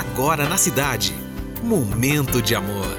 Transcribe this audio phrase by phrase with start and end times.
[0.00, 1.14] agora na cidade.
[1.62, 2.96] Momento de amor.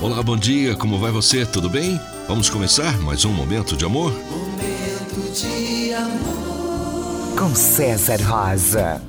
[0.00, 1.46] Olá, bom dia, como vai você?
[1.46, 1.98] Tudo bem?
[2.28, 4.12] Vamos começar mais um momento de amor?
[4.12, 7.38] Momento de amor.
[7.38, 9.00] Com César Rosa.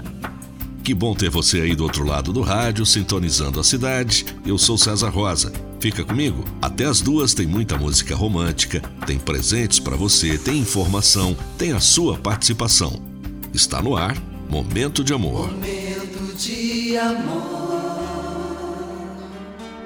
[0.82, 4.26] Que bom ter você aí do outro lado do rádio, sintonizando a cidade.
[4.46, 5.52] Eu sou César Rosa.
[5.82, 6.46] Fica comigo.
[6.62, 11.82] Até as duas tem muita música romântica, tem presentes para você, tem informação, tem a
[11.82, 13.02] sua participação.
[13.54, 14.16] Está no ar
[14.50, 15.52] Momento de Amor.
[15.52, 18.30] Momento de amor.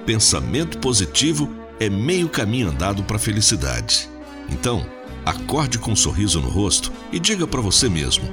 [0.05, 4.07] Pensamento positivo é meio caminho andado para a felicidade.
[4.49, 4.85] Então,
[5.25, 8.23] acorde com um sorriso no rosto e diga para você mesmo: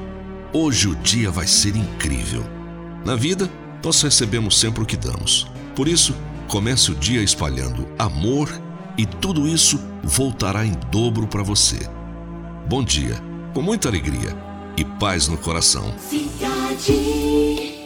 [0.52, 2.44] hoje o dia vai ser incrível.
[3.06, 3.50] Na vida,
[3.82, 5.46] nós recebemos sempre o que damos.
[5.74, 6.14] Por isso,
[6.46, 8.50] comece o dia espalhando amor
[8.98, 11.88] e tudo isso voltará em dobro para você.
[12.68, 13.18] Bom dia,
[13.54, 14.47] com muita alegria
[14.78, 15.92] e paz no coração.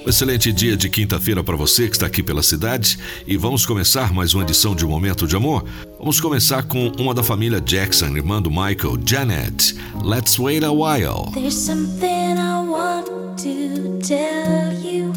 [0.05, 4.13] Um excelente dia de quinta-feira para você que está aqui pela cidade e vamos começar
[4.13, 5.65] mais uma edição de um Momento de Amor.
[5.99, 9.75] Vamos começar com uma da família Jackson, irmã do Michael, Janet.
[10.05, 11.31] Let's wait a while.
[11.33, 13.07] There's something I want
[13.39, 15.13] to tell you.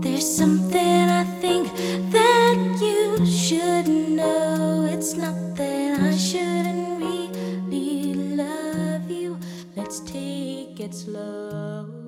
[0.00, 1.70] There's something I think
[2.12, 4.88] that you should know.
[4.90, 6.47] It's not that I shouldn't
[10.88, 12.07] gets low.